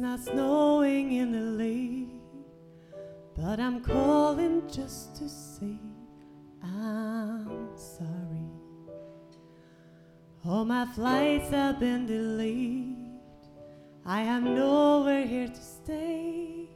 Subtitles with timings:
[0.00, 2.06] not snowing in LA,
[3.36, 5.78] but I'm calling just to say
[6.62, 8.50] I'm sorry.
[10.44, 12.96] All my flights have been delayed.
[14.06, 16.68] I have nowhere here to stay.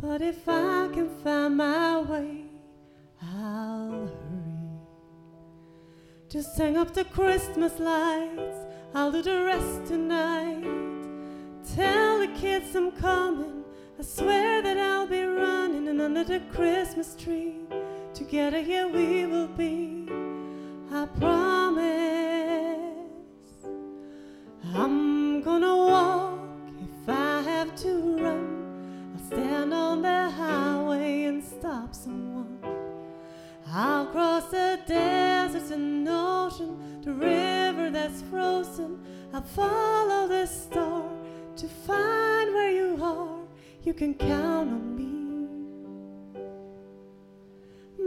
[0.00, 2.44] But if I can find my way,
[3.22, 4.80] I'll hurry.
[6.30, 8.56] Just hang up the Christmas lights.
[8.94, 10.89] I'll do the rest tonight.
[11.76, 13.62] Tell the kids I'm coming.
[13.96, 17.60] I swear that I'll be running and under the Christmas tree.
[18.12, 20.08] Together here we will be.
[20.92, 21.86] I promise.
[24.74, 26.40] I'm gonna walk
[26.80, 29.14] if I have to run.
[29.14, 32.58] I'll stand on the highway and stop someone.
[33.72, 38.98] I'll cross the deserts and ocean, the river that's frozen.
[39.32, 41.09] I'll follow the star
[41.60, 43.40] to find where you are.
[43.82, 45.10] You can count on me.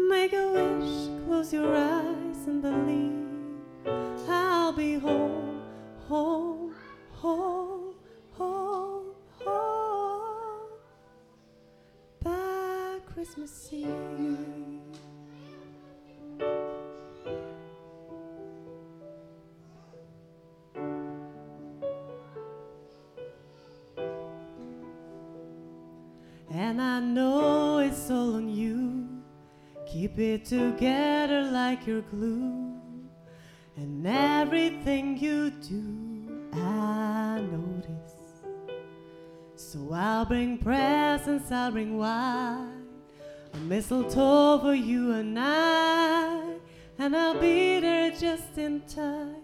[0.10, 3.14] Make a wish, close your eyes and believe.
[4.28, 5.62] I'll be home,
[6.08, 6.74] home,
[7.12, 7.94] home,
[8.32, 9.14] home,
[9.46, 10.72] home.
[12.24, 13.93] By Christmas Eve.
[26.54, 29.10] And I know it's all on you.
[29.88, 32.80] Keep it together like your glue.
[33.76, 38.14] And everything you do, I notice.
[39.56, 42.86] So I'll bring presents, I'll bring wine,
[43.54, 46.54] a mistletoe for you and I.
[47.00, 49.38] And I'll be there just in time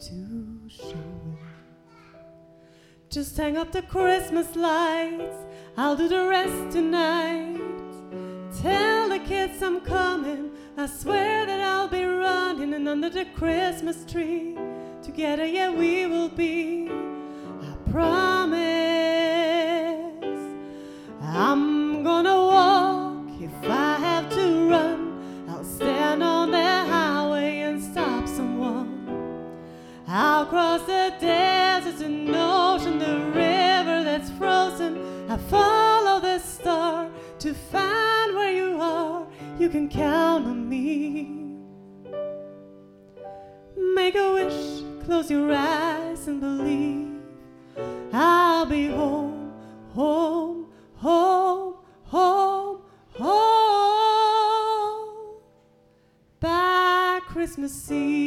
[0.00, 1.46] to show it.
[3.08, 5.45] Just hang up the Christmas lights.
[5.78, 7.60] I'll do the rest tonight.
[8.62, 10.52] Tell the kids I'm coming.
[10.74, 14.56] I swear that I'll be running and under the Christmas tree.
[15.02, 16.88] Together, yeah, we will be.
[16.88, 18.56] I promise.
[21.20, 22.45] I'm gonna
[39.66, 41.26] You can count on me.
[43.96, 47.20] Make a wish, close your eyes and believe.
[48.12, 49.52] I'll be home,
[49.92, 52.82] home, home, home,
[53.14, 53.40] home
[56.38, 58.25] by Christmas Eve.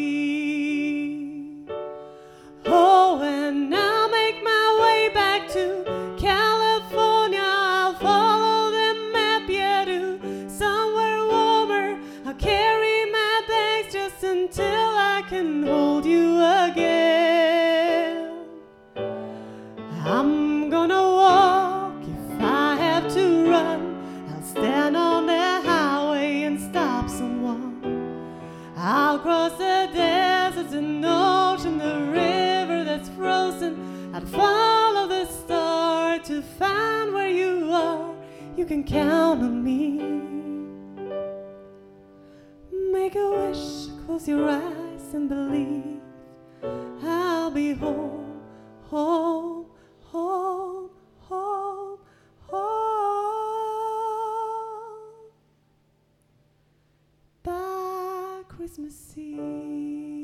[58.60, 60.19] Christmas Eve.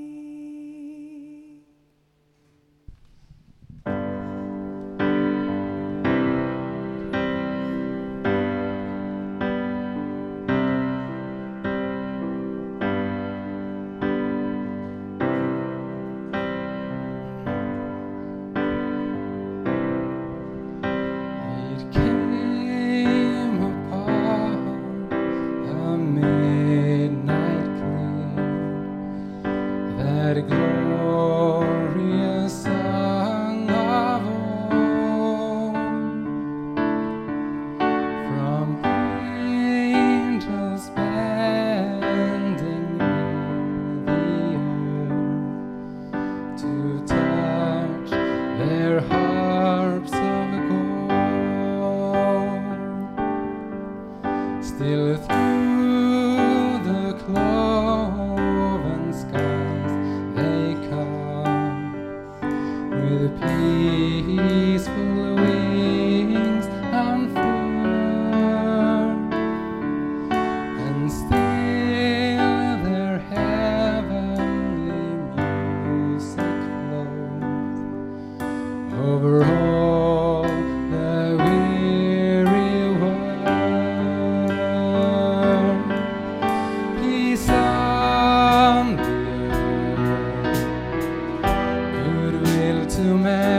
[93.16, 93.55] human.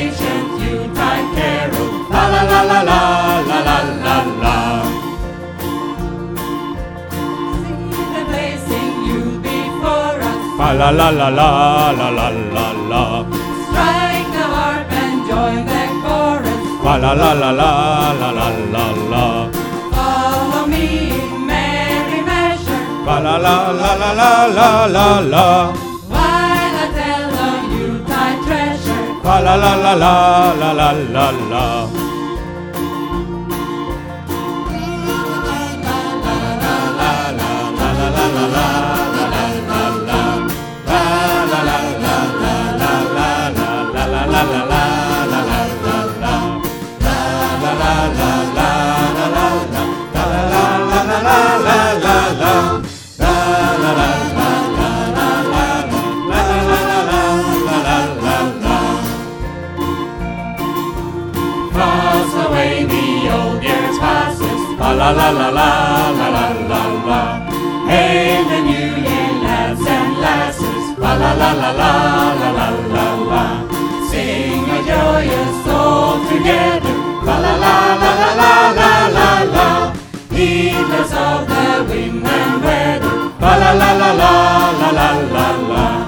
[0.00, 1.90] ancient Yuletide carol.
[2.14, 3.00] La la la la la
[3.48, 4.56] la la la la.
[7.62, 10.38] Singing and blazing you before us.
[10.58, 11.48] Fa la la la la
[11.98, 13.04] la la la la.
[13.68, 16.60] Strike the harp and join the chorus.
[16.84, 17.70] Fa la la la la
[18.20, 19.26] la la la la.
[19.94, 20.84] Follow me
[21.20, 22.84] in merry measure.
[23.06, 25.89] Fa la la la la la la la la.
[29.22, 31.79] Pa la la la la la la la la.
[65.12, 65.70] la la la
[66.18, 67.20] la la la la.
[67.88, 71.92] Hail the New Year lads and lasses, la la la la la
[72.40, 73.44] la la la la.
[74.10, 79.68] Sing a joyous song together, la la la la la la la la la.
[80.30, 84.32] Heedless of the wind and weather, la la la la la
[84.80, 85.99] la la la la.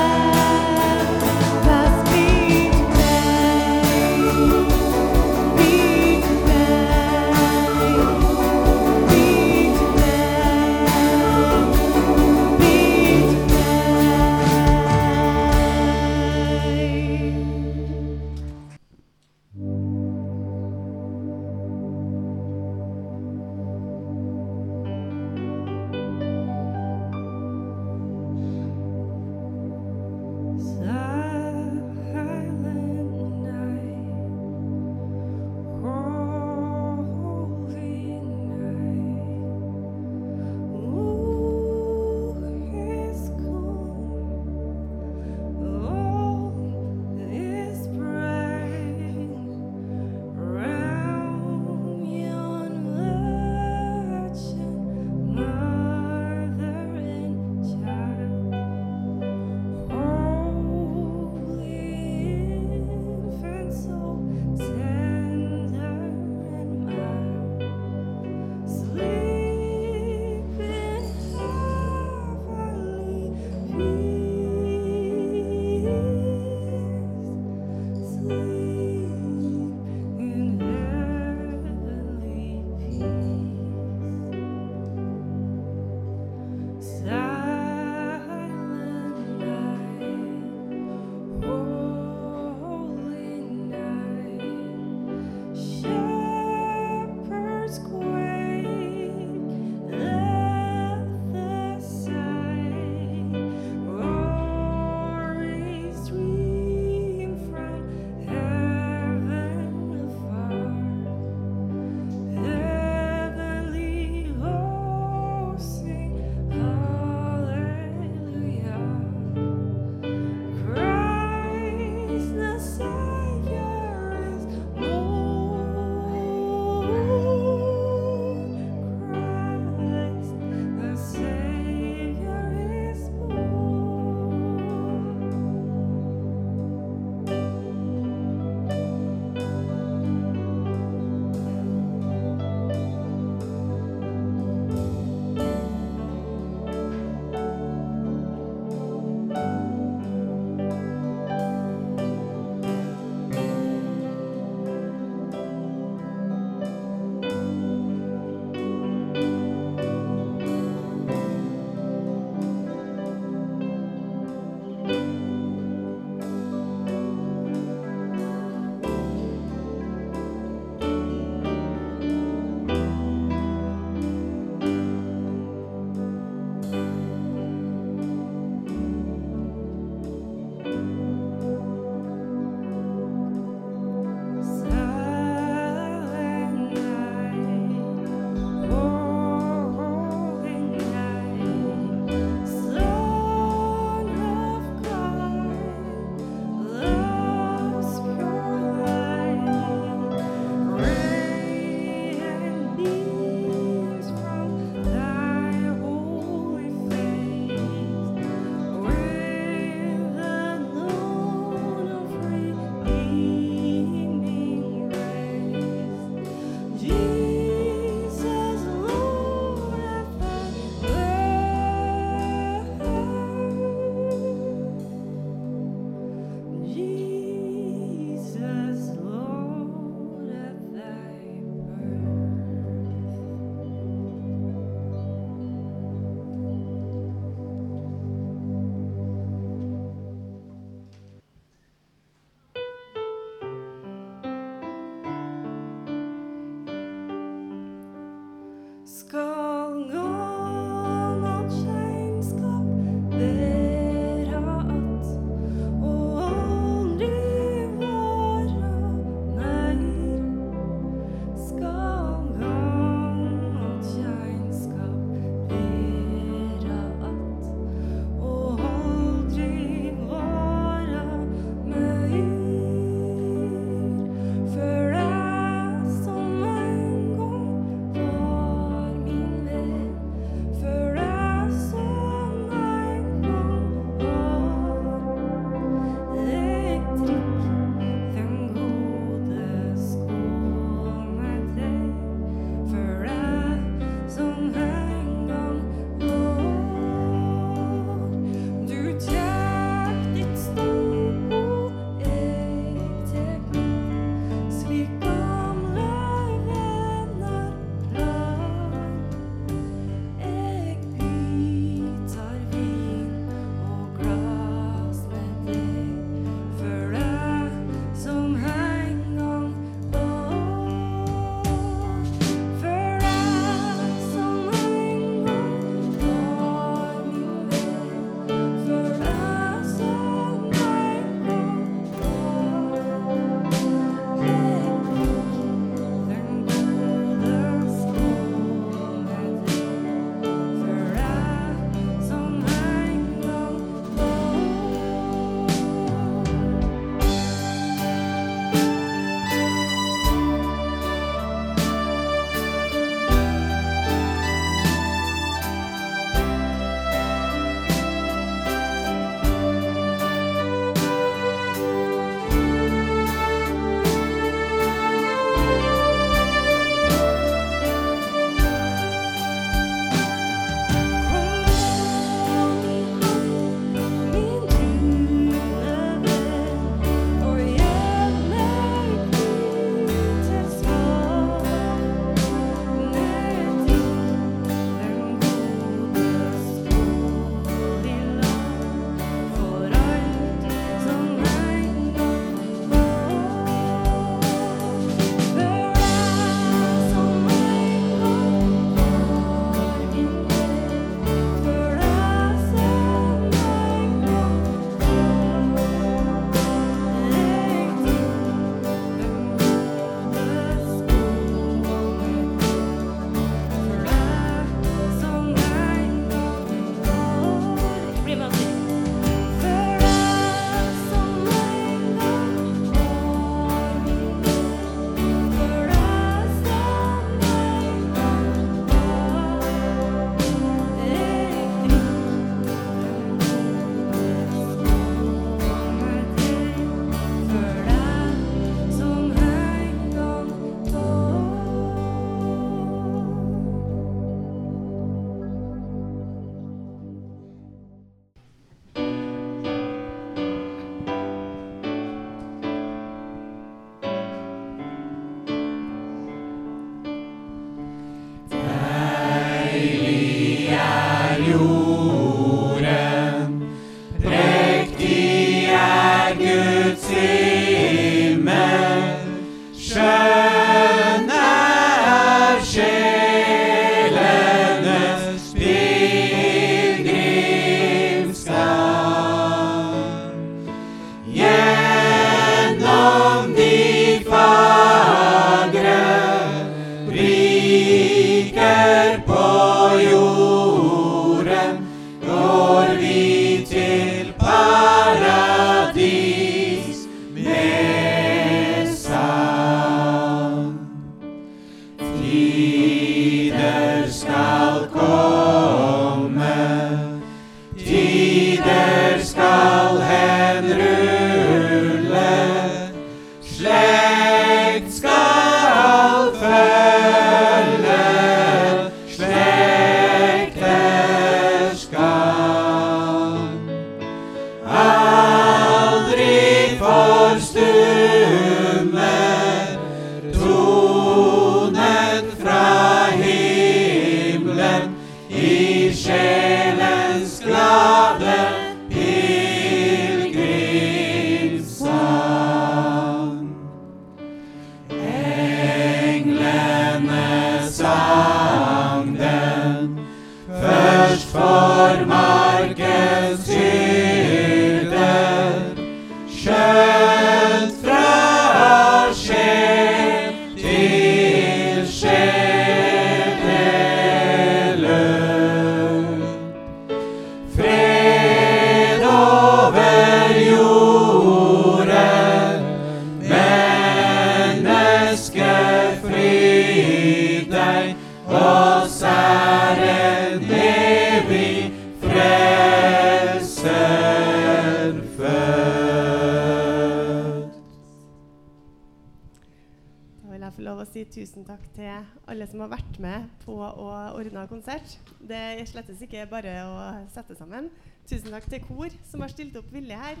[592.30, 594.76] Som har vært med på å ordne konsert.
[595.00, 596.56] Det er slettes ikke bare å
[596.94, 597.48] sette sammen.
[597.88, 600.00] Tusen takk til kor som har stilt opp villig her.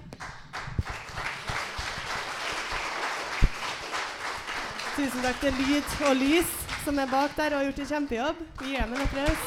[4.98, 8.38] Tusen takk til Lyd og Lys som er bak der og har gjort en kjempejobb.
[8.60, 9.42] Vi gir dem en applaus.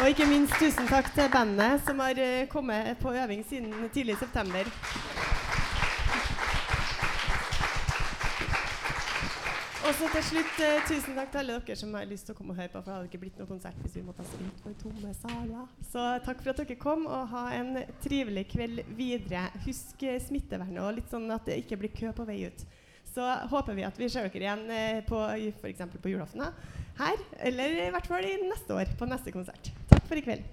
[0.00, 4.16] Og ikke minst tusen takk til bandet som har eh, kommet på øving siden tidlig
[4.16, 4.70] i september.
[9.90, 12.38] Og så til slutt, eh, tusen takk til alle dere som har lyst til å
[12.38, 14.28] komme og høre på, for det hadde ikke blitt noe konsert hvis vi måtte ha
[14.28, 15.72] spilt for tomme saler.
[15.88, 19.48] Så takk for at dere kom, og ha en trivelig kveld videre.
[19.64, 22.62] Husk eh, smittevernet, og litt sånn at det ikke blir kø på vei ut.
[23.10, 25.24] Så håper vi at vi ser dere igjen eh, på
[25.58, 25.82] f.eks.
[25.98, 26.46] på julaften
[27.02, 29.74] her, eller i hvert fall i neste år på neste konsert.
[29.90, 30.46] Takk for i kveld.